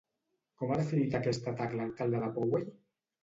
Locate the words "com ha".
0.61-0.77